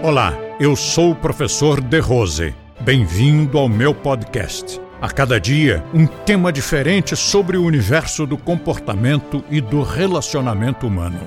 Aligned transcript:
Olá, 0.00 0.32
eu 0.60 0.76
sou 0.76 1.10
o 1.10 1.16
professor 1.16 1.80
De 1.80 1.98
Rose. 1.98 2.54
Bem-vindo 2.80 3.58
ao 3.58 3.68
meu 3.68 3.92
podcast. 3.92 4.80
A 5.00 5.10
cada 5.10 5.40
dia, 5.40 5.84
um 5.92 6.06
tema 6.06 6.52
diferente 6.52 7.16
sobre 7.16 7.56
o 7.56 7.64
universo 7.64 8.24
do 8.24 8.38
comportamento 8.38 9.42
e 9.50 9.60
do 9.60 9.82
relacionamento 9.82 10.86
humano. 10.86 11.18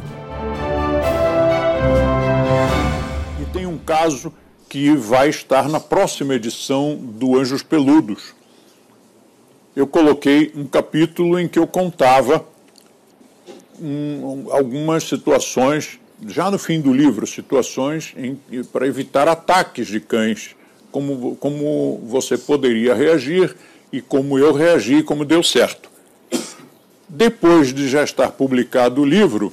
E 3.41 3.45
tem 3.51 3.65
um 3.65 3.77
caso 3.77 4.33
que 4.69 4.95
vai 4.95 5.27
estar 5.27 5.67
na 5.67 5.81
próxima 5.81 6.35
edição 6.35 6.95
do 6.95 7.37
Anjos 7.37 7.61
Peludos. 7.61 8.33
Eu 9.75 9.85
coloquei 9.85 10.49
um 10.55 10.65
capítulo 10.65 11.37
em 11.37 11.47
que 11.49 11.59
eu 11.59 11.67
contava 11.67 12.45
um, 13.81 14.45
algumas 14.49 15.03
situações 15.03 15.99
já 16.27 16.51
no 16.51 16.57
fim 16.57 16.79
do 16.79 16.93
livro, 16.93 17.25
situações 17.25 18.13
para 18.71 18.87
evitar 18.87 19.27
ataques 19.27 19.87
de 19.87 19.99
cães, 19.99 20.55
como, 20.91 21.35
como 21.37 22.01
você 22.05 22.37
poderia 22.37 22.93
reagir 22.93 23.55
e 23.91 24.01
como 24.01 24.37
eu 24.37 24.53
reagi, 24.53 25.03
como 25.03 25.25
deu 25.25 25.41
certo. 25.41 25.89
Depois 27.07 27.73
de 27.73 27.89
já 27.89 28.03
estar 28.03 28.31
publicado 28.31 29.01
o 29.01 29.05
livro, 29.05 29.51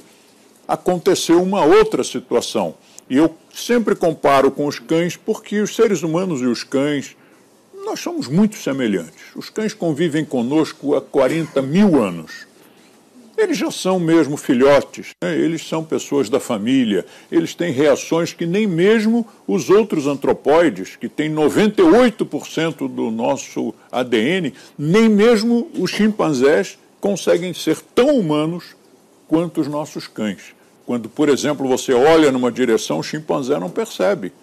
aconteceu 0.67 1.41
uma 1.41 1.63
outra 1.65 2.03
situação. 2.03 2.75
E 3.09 3.17
eu 3.17 3.35
sempre 3.53 3.95
comparo 3.95 4.51
com 4.51 4.67
os 4.67 4.79
cães, 4.79 5.17
porque 5.17 5.59
os 5.59 5.75
seres 5.75 6.03
humanos 6.03 6.41
e 6.41 6.45
os 6.45 6.63
cães, 6.63 7.15
nós 7.85 7.99
somos 7.99 8.27
muito 8.27 8.55
semelhantes. 8.55 9.35
Os 9.35 9.49
cães 9.49 9.73
convivem 9.73 10.23
conosco 10.23 10.95
há 10.95 11.01
40 11.01 11.61
mil 11.61 12.01
anos 12.01 12.48
eles 13.39 13.57
já 13.57 13.71
são 13.71 13.99
mesmo 13.99 14.35
filhotes, 14.37 15.11
né? 15.21 15.35
eles 15.35 15.67
são 15.67 15.83
pessoas 15.83 16.29
da 16.29 16.39
família, 16.39 17.05
eles 17.31 17.53
têm 17.53 17.71
reações 17.71 18.33
que 18.33 18.45
nem 18.45 18.67
mesmo 18.67 19.25
os 19.47 19.69
outros 19.69 20.07
antropóides, 20.07 20.95
que 20.95 21.07
têm 21.07 21.33
98% 21.33 22.87
do 22.87 23.09
nosso 23.09 23.73
ADN, 23.91 24.53
nem 24.77 25.07
mesmo 25.07 25.69
os 25.77 25.91
chimpanzés 25.91 26.77
conseguem 26.99 27.53
ser 27.53 27.77
tão 27.95 28.17
humanos 28.17 28.75
quanto 29.27 29.61
os 29.61 29.67
nossos 29.67 30.07
cães. 30.07 30.53
Quando, 30.85 31.07
por 31.07 31.29
exemplo, 31.29 31.67
você 31.67 31.93
olha 31.93 32.31
numa 32.31 32.51
direção, 32.51 32.99
o 32.99 33.03
chimpanzé 33.03 33.59
não 33.59 33.69
percebe. 33.69 34.33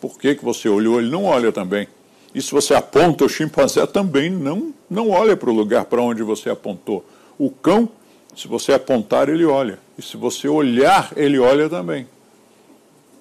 Por 0.00 0.18
que, 0.18 0.36
que 0.36 0.44
você 0.44 0.68
olhou? 0.68 1.00
Ele 1.00 1.10
não 1.10 1.24
olha 1.24 1.50
também. 1.52 1.88
E 2.34 2.40
se 2.40 2.52
você 2.52 2.74
aponta, 2.74 3.24
o 3.24 3.28
chimpanzé 3.28 3.84
também 3.86 4.30
não, 4.30 4.72
não 4.88 5.10
olha 5.10 5.36
para 5.36 5.50
o 5.50 5.52
lugar 5.52 5.84
para 5.86 6.00
onde 6.00 6.22
você 6.22 6.48
apontou. 6.48 7.04
O 7.36 7.50
cão 7.50 7.88
se 8.34 8.46
você 8.48 8.72
apontar, 8.72 9.28
ele 9.28 9.44
olha. 9.44 9.78
E 9.98 10.02
se 10.02 10.16
você 10.16 10.48
olhar, 10.48 11.12
ele 11.16 11.38
olha 11.38 11.68
também. 11.68 12.06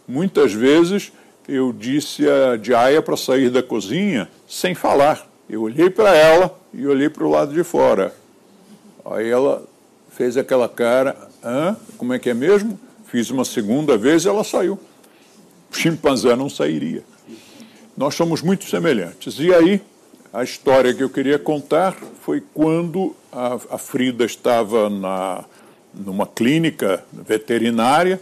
Muitas 0.08 0.54
vezes 0.54 1.12
eu 1.48 1.74
disse 1.74 2.28
a 2.30 2.58
Jaya 2.58 3.02
para 3.02 3.18
sair 3.18 3.50
da 3.50 3.62
cozinha 3.62 4.30
sem 4.48 4.74
falar. 4.74 5.28
Eu 5.50 5.64
olhei 5.64 5.90
para 5.90 6.16
ela 6.16 6.58
e 6.74 6.86
olhei 6.86 7.10
para 7.10 7.24
o 7.24 7.30
lado 7.30 7.54
de 7.54 7.64
fora. 7.64 8.14
Aí 9.06 9.28
ela 9.30 9.64
fez 10.12 10.38
aquela 10.38 10.70
cara, 10.70 11.16
Hã? 11.44 11.76
como 11.98 12.14
é 12.14 12.20
que 12.20 12.30
é 12.30 12.34
mesmo? 12.34 12.80
Fiz 13.06 13.30
uma 13.32 13.46
segunda 13.46 13.98
vez 13.98 14.26
e 14.26 14.30
ela 14.30 14.44
saiu. 14.44 14.80
O 15.72 15.76
chimpanzé 15.76 16.36
não 16.36 16.50
sairia. 16.50 17.04
Nós 17.98 18.16
somos 18.16 18.42
muito 18.42 18.66
semelhantes. 18.66 19.40
E 19.40 19.54
aí 19.54 19.82
a 20.32 20.44
história 20.44 20.94
que 20.94 21.04
eu 21.04 21.10
queria 21.10 21.40
contar 21.40 21.96
foi 22.22 22.44
quando 22.54 23.16
a, 23.32 23.58
a 23.72 23.78
Frida 23.78 24.26
estava 24.26 24.90
na, 24.90 25.44
numa 25.94 26.28
clínica 26.28 27.04
veterinária 27.12 28.22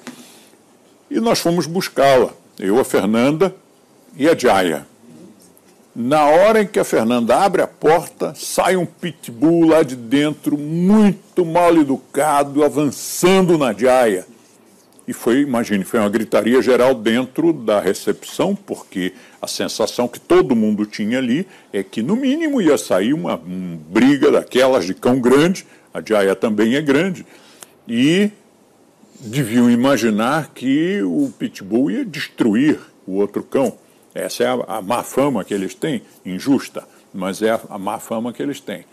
e 1.11 1.19
nós 1.19 1.39
fomos 1.39 1.65
buscá-la, 1.65 2.31
eu, 2.59 2.79
a 2.79 2.85
Fernanda 2.85 3.53
e 4.15 4.27
a 4.27 4.37
Jaya. 4.37 4.87
Na 5.93 6.25
hora 6.25 6.61
em 6.61 6.67
que 6.67 6.79
a 6.79 6.83
Fernanda 6.83 7.35
abre 7.35 7.61
a 7.61 7.67
porta, 7.67 8.33
sai 8.35 8.77
um 8.77 8.85
pitbull 8.85 9.67
lá 9.67 9.83
de 9.83 9.95
dentro, 9.95 10.57
muito 10.57 11.43
mal 11.43 11.75
educado, 11.75 12.63
avançando 12.63 13.57
na 13.57 13.73
Jaya. 13.73 14.25
E 15.07 15.13
foi, 15.13 15.39
imagine, 15.39 15.85
foi 15.85 16.01
uma 16.01 16.09
gritaria 16.09 16.61
geral 16.61 16.93
dentro 16.93 17.53
da 17.53 17.79
recepção, 17.79 18.53
porque 18.53 19.13
a 19.41 19.47
sensação 19.47 20.05
que 20.05 20.19
todo 20.19 20.53
mundo 20.53 20.85
tinha 20.85 21.17
ali 21.17 21.47
é 21.71 21.81
que, 21.81 22.01
no 22.01 22.17
mínimo, 22.17 22.61
ia 22.61 22.77
sair 22.77 23.13
uma, 23.13 23.37
briga 23.37 24.29
daquelas 24.29 24.85
de 24.85 24.93
cão 24.93 25.21
grande, 25.21 25.65
a 25.93 26.01
Jaya 26.05 26.35
também 26.35 26.75
é 26.75 26.81
grande, 26.81 27.25
e 27.87 28.29
deviam 29.21 29.69
imaginar 29.69 30.51
que 30.53 31.01
o 31.01 31.31
Pitbull 31.39 31.89
ia 31.89 32.03
destruir 32.03 32.77
o 33.05 33.13
outro 33.13 33.41
cão. 33.43 33.77
Essa 34.13 34.43
é 34.43 34.47
a, 34.47 34.77
a 34.77 34.81
má 34.81 35.03
fama 35.03 35.45
que 35.45 35.53
eles 35.53 35.73
têm, 35.73 36.01
injusta, 36.25 36.83
mas 37.13 37.41
é 37.41 37.51
a, 37.51 37.61
a 37.69 37.77
má 37.77 37.97
fama 37.97 38.33
que 38.33 38.43
eles 38.43 38.59
têm. 38.59 38.83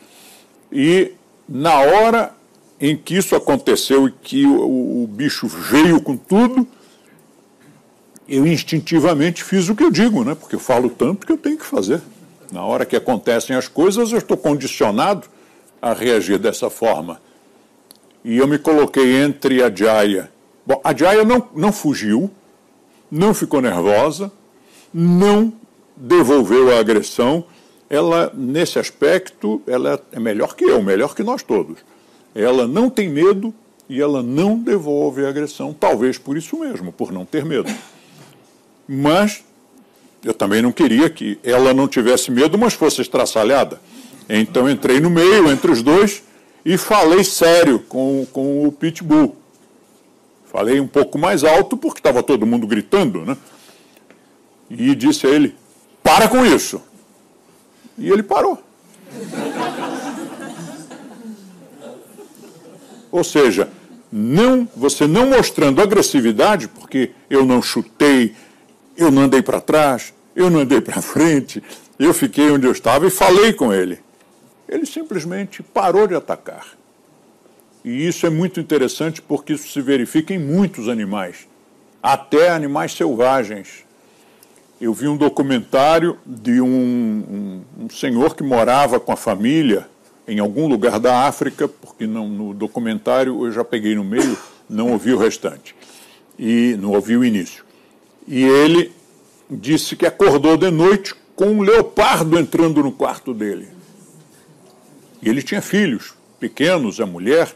E, 0.70 1.10
na 1.48 1.80
hora 1.80 2.32
em 2.86 2.94
que 2.94 3.16
isso 3.16 3.34
aconteceu 3.34 4.06
e 4.06 4.12
que 4.12 4.44
o, 4.44 5.04
o 5.04 5.06
bicho 5.06 5.48
veio 5.48 6.02
com 6.02 6.18
tudo, 6.18 6.68
eu 8.28 8.46
instintivamente 8.46 9.42
fiz 9.42 9.70
o 9.70 9.74
que 9.74 9.82
eu 9.82 9.90
digo, 9.90 10.22
né? 10.22 10.34
porque 10.34 10.54
eu 10.54 10.60
falo 10.60 10.90
tanto 10.90 11.26
que 11.26 11.32
eu 11.32 11.38
tenho 11.38 11.56
que 11.56 11.64
fazer. 11.64 12.02
Na 12.52 12.62
hora 12.62 12.84
que 12.84 12.94
acontecem 12.94 13.56
as 13.56 13.68
coisas, 13.68 14.12
eu 14.12 14.18
estou 14.18 14.36
condicionado 14.36 15.26
a 15.80 15.94
reagir 15.94 16.38
dessa 16.38 16.68
forma. 16.68 17.22
E 18.22 18.36
eu 18.36 18.46
me 18.46 18.58
coloquei 18.58 19.16
entre 19.16 19.62
a 19.62 19.74
Jaya. 19.74 20.30
Bom, 20.66 20.78
a 20.84 20.94
Jaya 20.94 21.24
não, 21.24 21.48
não 21.54 21.72
fugiu, 21.72 22.30
não 23.10 23.32
ficou 23.32 23.62
nervosa, 23.62 24.30
não 24.92 25.50
devolveu 25.96 26.70
a 26.70 26.80
agressão. 26.80 27.46
Ela, 27.88 28.30
nesse 28.34 28.78
aspecto, 28.78 29.62
ela 29.66 29.98
é 30.12 30.20
melhor 30.20 30.54
que 30.54 30.64
eu, 30.64 30.82
melhor 30.82 31.14
que 31.14 31.22
nós 31.22 31.42
todos. 31.42 31.78
Ela 32.34 32.66
não 32.66 32.90
tem 32.90 33.08
medo 33.08 33.54
e 33.88 34.00
ela 34.00 34.22
não 34.22 34.58
devolve 34.58 35.24
a 35.24 35.28
agressão, 35.28 35.72
talvez 35.72 36.18
por 36.18 36.36
isso 36.36 36.58
mesmo, 36.58 36.92
por 36.92 37.12
não 37.12 37.24
ter 37.24 37.44
medo. 37.44 37.70
Mas 38.88 39.44
eu 40.24 40.34
também 40.34 40.62
não 40.62 40.72
queria 40.72 41.10
que 41.10 41.38
ela 41.44 41.74
não 41.74 41.86
tivesse 41.86 42.30
medo, 42.30 42.58
mas 42.58 42.74
fosse 42.74 43.02
estraçalhada. 43.02 43.80
Então 44.28 44.68
entrei 44.68 45.00
no 45.00 45.10
meio 45.10 45.50
entre 45.50 45.70
os 45.70 45.82
dois 45.82 46.22
e 46.64 46.78
falei 46.78 47.22
sério 47.22 47.78
com, 47.80 48.26
com 48.32 48.66
o 48.66 48.72
Pitbull. 48.72 49.36
Falei 50.50 50.80
um 50.80 50.86
pouco 50.86 51.18
mais 51.18 51.44
alto 51.44 51.76
porque 51.76 51.98
estava 51.98 52.22
todo 52.22 52.46
mundo 52.46 52.66
gritando, 52.66 53.24
né? 53.24 53.36
E 54.70 54.94
disse 54.94 55.26
a 55.26 55.30
ele: 55.30 55.54
para 56.02 56.28
com 56.28 56.44
isso. 56.44 56.80
E 57.98 58.10
ele 58.10 58.22
parou. 58.22 58.62
Ou 63.14 63.22
seja, 63.22 63.68
não, 64.10 64.68
você 64.74 65.06
não 65.06 65.30
mostrando 65.30 65.80
agressividade, 65.80 66.66
porque 66.66 67.12
eu 67.30 67.46
não 67.46 67.62
chutei, 67.62 68.34
eu 68.96 69.08
não 69.08 69.22
andei 69.22 69.40
para 69.40 69.60
trás, 69.60 70.12
eu 70.34 70.50
não 70.50 70.58
andei 70.58 70.80
para 70.80 70.98
frente, 71.00 71.62
eu 71.96 72.12
fiquei 72.12 72.50
onde 72.50 72.66
eu 72.66 72.72
estava 72.72 73.06
e 73.06 73.10
falei 73.10 73.52
com 73.52 73.72
ele. 73.72 74.00
Ele 74.68 74.84
simplesmente 74.84 75.62
parou 75.62 76.08
de 76.08 76.16
atacar. 76.16 76.66
E 77.84 78.04
isso 78.04 78.26
é 78.26 78.30
muito 78.30 78.58
interessante 78.58 79.22
porque 79.22 79.52
isso 79.52 79.68
se 79.68 79.80
verifica 79.80 80.34
em 80.34 80.38
muitos 80.40 80.88
animais, 80.88 81.46
até 82.02 82.50
animais 82.50 82.94
selvagens. 82.94 83.84
Eu 84.80 84.92
vi 84.92 85.06
um 85.06 85.16
documentário 85.16 86.18
de 86.26 86.60
um, 86.60 86.66
um, 86.66 87.84
um 87.84 87.90
senhor 87.90 88.34
que 88.34 88.42
morava 88.42 88.98
com 88.98 89.12
a 89.12 89.16
família 89.16 89.86
em 90.26 90.38
algum 90.38 90.66
lugar 90.66 90.98
da 90.98 91.26
África, 91.26 91.68
porque 91.68 92.06
não, 92.06 92.28
no 92.28 92.54
documentário 92.54 93.44
eu 93.44 93.52
já 93.52 93.64
peguei 93.64 93.94
no 93.94 94.04
meio, 94.04 94.36
não 94.68 94.92
ouvi 94.92 95.12
o 95.12 95.18
restante. 95.18 95.74
E 96.38 96.76
não 96.80 96.92
ouvi 96.92 97.16
o 97.16 97.24
início. 97.24 97.64
E 98.26 98.42
ele 98.42 98.90
disse 99.50 99.94
que 99.94 100.06
acordou 100.06 100.56
de 100.56 100.70
noite 100.70 101.14
com 101.36 101.46
um 101.46 101.62
leopardo 101.62 102.38
entrando 102.38 102.82
no 102.82 102.90
quarto 102.90 103.34
dele. 103.34 103.68
E 105.22 105.28
ele 105.28 105.42
tinha 105.42 105.62
filhos 105.62 106.14
pequenos, 106.40 107.00
a 107.00 107.06
mulher, 107.06 107.54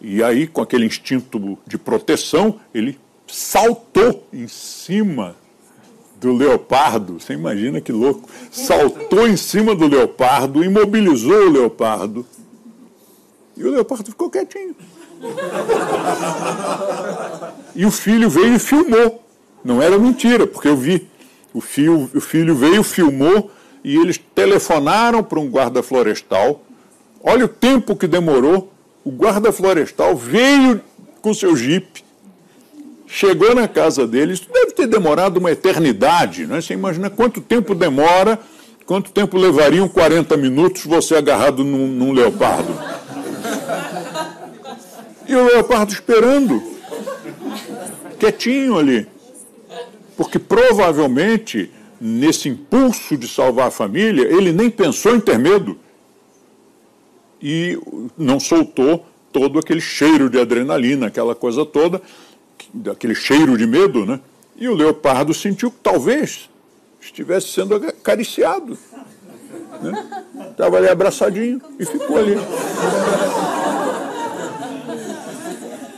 e 0.00 0.22
aí, 0.22 0.46
com 0.46 0.62
aquele 0.62 0.86
instinto 0.86 1.58
de 1.66 1.76
proteção, 1.76 2.58
ele 2.72 2.98
saltou 3.26 4.26
em 4.32 4.48
cima 4.48 5.36
do 6.20 6.34
leopardo, 6.34 7.18
você 7.18 7.32
imagina 7.32 7.80
que 7.80 7.90
louco, 7.90 8.28
saltou 8.50 9.26
em 9.26 9.36
cima 9.36 9.74
do 9.74 9.86
leopardo, 9.86 10.62
imobilizou 10.62 11.46
o 11.46 11.50
leopardo, 11.50 12.26
e 13.56 13.64
o 13.64 13.70
leopardo 13.70 14.10
ficou 14.10 14.30
quietinho. 14.30 14.76
E 17.74 17.84
o 17.84 17.90
filho 17.90 18.28
veio 18.28 18.54
e 18.54 18.58
filmou. 18.58 19.22
Não 19.64 19.82
era 19.82 19.98
mentira, 19.98 20.46
porque 20.46 20.68
eu 20.68 20.76
vi. 20.76 21.08
O, 21.52 21.60
fio, 21.60 22.10
o 22.14 22.20
filho 22.20 22.54
veio, 22.54 22.82
filmou, 22.82 23.50
e 23.84 23.96
eles 23.96 24.18
telefonaram 24.34 25.22
para 25.22 25.40
um 25.40 25.50
guarda 25.50 25.82
florestal. 25.82 26.62
Olha 27.22 27.44
o 27.44 27.48
tempo 27.48 27.96
que 27.96 28.06
demorou. 28.06 28.72
O 29.04 29.10
guarda 29.10 29.52
florestal 29.52 30.16
veio 30.16 30.80
com 31.20 31.34
seu 31.34 31.56
jipe, 31.56 32.02
Chegou 33.12 33.56
na 33.56 33.66
casa 33.66 34.06
dele, 34.06 34.34
isso 34.34 34.46
deve 34.52 34.70
ter 34.70 34.86
demorado 34.86 35.38
uma 35.38 35.50
eternidade, 35.50 36.46
né? 36.46 36.60
Você 36.60 36.74
imagina 36.74 37.10
quanto 37.10 37.40
tempo 37.40 37.74
demora, 37.74 38.38
quanto 38.86 39.10
tempo 39.10 39.36
levariam 39.36 39.88
40 39.88 40.36
minutos 40.36 40.84
você 40.84 41.16
agarrado 41.16 41.64
num, 41.64 41.88
num 41.88 42.12
leopardo. 42.12 42.72
E 45.26 45.34
o 45.34 45.44
leopardo 45.44 45.92
esperando, 45.92 46.62
quietinho 48.16 48.78
ali. 48.78 49.08
Porque 50.16 50.38
provavelmente, 50.38 51.68
nesse 52.00 52.48
impulso 52.48 53.16
de 53.16 53.26
salvar 53.26 53.66
a 53.66 53.72
família, 53.72 54.22
ele 54.22 54.52
nem 54.52 54.70
pensou 54.70 55.16
em 55.16 55.20
ter 55.20 55.36
medo. 55.36 55.76
E 57.42 57.76
não 58.16 58.38
soltou 58.38 59.04
todo 59.32 59.58
aquele 59.58 59.80
cheiro 59.80 60.30
de 60.30 60.38
adrenalina, 60.38 61.08
aquela 61.08 61.34
coisa 61.34 61.66
toda 61.66 62.00
daquele 62.72 63.14
cheiro 63.14 63.56
de 63.56 63.66
medo, 63.66 64.06
né? 64.06 64.20
E 64.56 64.68
o 64.68 64.74
leopardo 64.74 65.32
sentiu 65.32 65.70
que 65.70 65.78
talvez 65.82 66.50
estivesse 67.00 67.48
sendo 67.48 67.74
acariciado. 67.74 68.78
Né? 69.80 70.24
Estava 70.50 70.76
ali 70.76 70.88
abraçadinho 70.88 71.60
e 71.78 71.86
ficou 71.86 72.18
ali. 72.18 72.36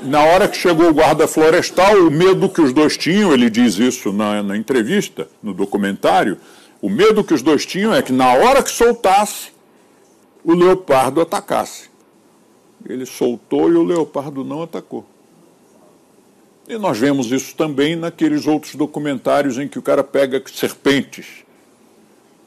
Na 0.05 0.25
hora 0.25 0.49
que 0.49 0.57
chegou 0.57 0.89
o 0.89 0.95
guarda 0.95 1.29
florestal, 1.29 1.95
o 1.97 2.11
medo 2.11 2.49
que 2.49 2.61
os 2.61 2.73
dois 2.73 2.97
tinham, 2.97 3.33
ele 3.33 3.49
diz 3.49 3.79
isso 3.79 4.13
na, 4.13 4.43
na 4.43 4.57
entrevista, 4.57 5.29
no 5.43 5.55
documentário, 5.55 6.39
o 6.81 6.89
medo 6.89 7.23
que 7.23 7.33
os 7.33 7.43
dois 7.43 7.65
tinham 7.65 7.95
é 7.95 8.03
que 8.03 8.13
na 8.13 8.33
hora 8.33 8.63
que 8.63 8.71
soltasse, 8.71 9.53
o 10.45 10.55
leopardo 10.55 11.21
atacasse. 11.21 11.89
Ele 12.85 13.07
soltou 13.07 13.71
e 13.71 13.77
o 13.77 13.85
leopardo 13.85 14.45
não 14.45 14.63
atacou. 14.63 15.07
E 16.73 16.79
nós 16.79 16.99
vemos 16.99 17.31
isso 17.31 17.55
também 17.55 17.95
naqueles 17.95 18.47
outros 18.47 18.75
documentários 18.75 19.59
em 19.59 19.69
que 19.69 19.79
o 19.79 19.83
cara 19.83 20.03
pega 20.03 20.43
serpentes. 20.47 21.45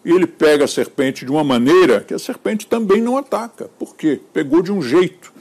E 0.04 0.10
ele 0.10 0.25
pega 0.25 0.66
a 0.66 0.68
serpente 0.68 1.24
de 1.24 1.30
uma 1.30 1.44
maneira 1.44 2.00
que 2.01 2.12
a 2.12 2.18
serpente 2.18 2.66
também 2.66 3.00
não 3.00 3.19
ataca. 3.19 3.69
Por 3.77 3.95
quê? 3.95 4.19
Pegou 4.33 4.63
de 4.63 4.72
um 4.72 4.81
jeito 4.81 5.31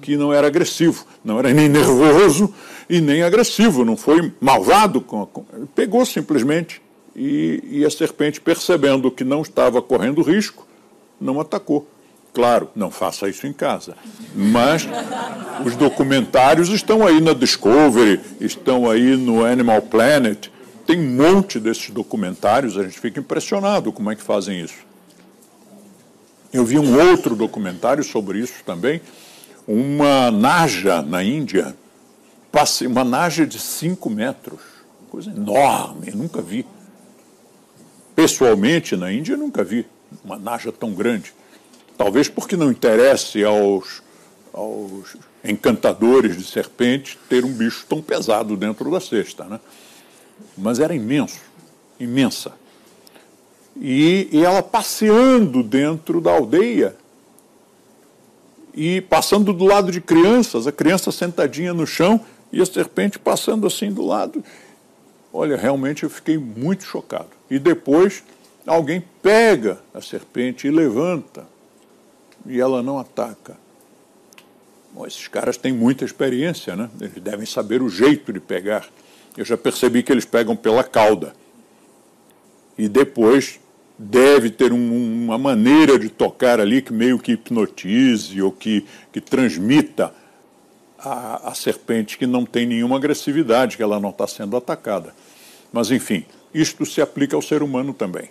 que 0.00 0.16
não 0.16 0.32
era 0.32 0.48
agressivo, 0.48 1.06
não 1.24 1.38
era 1.38 1.54
nem 1.54 1.68
nervoso 1.68 2.52
e 2.90 3.00
nem 3.00 3.22
agressivo, 3.22 3.84
não 3.84 3.96
foi 3.96 4.32
malvado. 4.40 5.00
Com, 5.00 5.24
com, 5.24 5.44
pegou 5.72 6.04
simplesmente 6.04 6.82
e, 7.14 7.62
e 7.64 7.84
a 7.84 7.90
serpente, 7.90 8.40
percebendo 8.40 9.08
que 9.08 9.22
não 9.22 9.42
estava 9.42 9.80
correndo 9.80 10.20
risco, 10.20 10.66
não 11.20 11.40
atacou. 11.40 11.86
Claro, 12.32 12.70
não 12.74 12.90
faça 12.90 13.28
isso 13.28 13.46
em 13.46 13.52
casa. 13.52 13.94
Mas 14.34 14.88
os 15.66 15.76
documentários 15.76 16.70
estão 16.70 17.06
aí 17.06 17.20
na 17.20 17.34
Discovery, 17.34 18.20
estão 18.40 18.90
aí 18.90 19.16
no 19.16 19.44
Animal 19.44 19.82
Planet. 19.82 20.48
Tem 20.86 20.98
um 20.98 21.16
monte 21.16 21.60
desses 21.60 21.90
documentários, 21.90 22.78
a 22.78 22.82
gente 22.84 22.98
fica 22.98 23.20
impressionado 23.20 23.92
como 23.92 24.10
é 24.10 24.16
que 24.16 24.22
fazem 24.22 24.60
isso. 24.60 24.78
Eu 26.52 26.64
vi 26.64 26.78
um 26.78 26.98
outro 27.08 27.36
documentário 27.36 28.02
sobre 28.02 28.38
isso 28.38 28.64
também, 28.64 29.00
uma 29.66 30.30
naja 30.30 31.00
na 31.00 31.22
Índia, 31.22 31.74
uma 32.86 33.04
naja 33.04 33.46
de 33.46 33.58
5 33.58 34.10
metros, 34.10 34.60
coisa 35.10 35.30
enorme, 35.30 36.10
nunca 36.12 36.42
vi. 36.42 36.66
Pessoalmente, 38.14 38.96
na 38.96 39.12
Índia, 39.12 39.36
nunca 39.36 39.62
vi 39.64 39.86
uma 40.24 40.38
naja 40.38 40.70
tão 40.72 40.92
grande. 40.92 41.32
Talvez 41.96 42.28
porque 42.28 42.56
não 42.56 42.70
interesse 42.70 43.44
aos, 43.44 44.02
aos 44.52 45.16
encantadores 45.44 46.36
de 46.36 46.44
serpentes 46.44 47.18
ter 47.28 47.44
um 47.44 47.52
bicho 47.52 47.84
tão 47.88 48.00
pesado 48.00 48.56
dentro 48.56 48.90
da 48.90 49.00
cesta. 49.00 49.44
Né? 49.44 49.60
Mas 50.56 50.78
era 50.78 50.94
imenso, 50.94 51.40
imensa. 51.98 52.52
E, 53.76 54.28
e 54.30 54.44
ela 54.44 54.62
passeando 54.62 55.62
dentro 55.62 56.20
da 56.20 56.32
aldeia 56.32 56.96
e 58.74 59.00
passando 59.02 59.52
do 59.52 59.64
lado 59.64 59.90
de 59.90 60.00
crianças, 60.00 60.66
a 60.66 60.72
criança 60.72 61.12
sentadinha 61.12 61.74
no 61.74 61.86
chão 61.86 62.20
e 62.52 62.60
a 62.60 62.66
serpente 62.66 63.18
passando 63.18 63.66
assim 63.66 63.90
do 63.90 64.04
lado. 64.04 64.42
Olha, 65.32 65.56
realmente 65.56 66.02
eu 66.02 66.10
fiquei 66.10 66.36
muito 66.36 66.84
chocado. 66.84 67.30
E 67.50 67.58
depois 67.58 68.22
alguém 68.66 69.02
pega 69.22 69.80
a 69.94 70.00
serpente 70.00 70.66
e 70.66 70.70
levanta 70.70 71.46
e 72.46 72.60
ela 72.60 72.82
não 72.82 72.98
ataca. 72.98 73.56
Bom, 74.92 75.06
esses 75.06 75.26
caras 75.28 75.56
têm 75.56 75.72
muita 75.72 76.04
experiência, 76.04 76.76
né? 76.76 76.90
Eles 77.00 77.14
devem 77.22 77.46
saber 77.46 77.82
o 77.82 77.88
jeito 77.88 78.32
de 78.32 78.40
pegar. 78.40 78.86
Eu 79.36 79.44
já 79.44 79.56
percebi 79.56 80.02
que 80.02 80.12
eles 80.12 80.24
pegam 80.24 80.54
pela 80.54 80.84
cauda. 80.84 81.34
E 82.76 82.88
depois 82.88 83.58
deve 83.98 84.50
ter 84.50 84.72
um, 84.72 85.24
uma 85.24 85.38
maneira 85.38 85.98
de 85.98 86.08
tocar 86.08 86.60
ali 86.60 86.82
que 86.82 86.92
meio 86.92 87.18
que 87.18 87.32
hipnotize 87.32 88.40
ou 88.42 88.52
que, 88.52 88.84
que 89.10 89.20
transmita 89.20 90.12
a, 90.98 91.50
a 91.50 91.54
serpente 91.54 92.18
que 92.18 92.26
não 92.26 92.44
tem 92.44 92.66
nenhuma 92.66 92.96
agressividade, 92.96 93.76
que 93.76 93.82
ela 93.82 93.98
não 93.98 94.10
está 94.10 94.26
sendo 94.26 94.56
atacada. 94.56 95.14
Mas, 95.72 95.90
enfim, 95.90 96.26
isto 96.52 96.84
se 96.84 97.00
aplica 97.00 97.34
ao 97.34 97.40
ser 97.40 97.62
humano 97.62 97.94
também 97.94 98.30